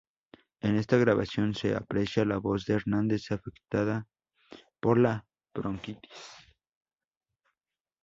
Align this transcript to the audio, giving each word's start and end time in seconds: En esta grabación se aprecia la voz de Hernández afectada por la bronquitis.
En 0.61 0.77
esta 0.77 0.97
grabación 0.97 1.53
se 1.53 1.75
aprecia 1.75 2.25
la 2.25 2.39
voz 2.39 2.65
de 2.65 2.73
Hernández 2.73 3.29
afectada 3.31 4.07
por 4.79 4.97
la 4.97 5.27
bronquitis. 5.53 6.27